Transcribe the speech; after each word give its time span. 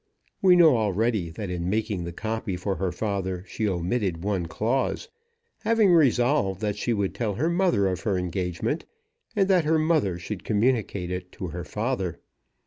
We 0.41 0.55
know 0.55 0.77
already 0.77 1.29
that 1.29 1.51
in 1.51 1.69
making 1.69 2.05
the 2.05 2.11
copy 2.11 2.57
for 2.57 2.77
her 2.77 2.91
father 2.91 3.43
she 3.47 3.69
omitted 3.69 4.23
one 4.23 4.47
clause, 4.47 5.09
having 5.59 5.93
resolved 5.93 6.59
that 6.61 6.75
she 6.75 6.91
would 6.91 7.13
tell 7.13 7.35
her 7.35 7.51
mother 7.51 7.85
of 7.85 7.99
her 8.01 8.17
engagement, 8.17 8.85
and 9.35 9.47
that 9.47 9.65
her 9.65 9.77
mother 9.77 10.17
should 10.17 10.43
communicate 10.43 11.11
it 11.11 11.31
to 11.33 11.49
her 11.49 11.63
father. 11.63 12.17